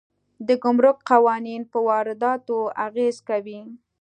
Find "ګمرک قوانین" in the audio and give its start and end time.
0.63-1.61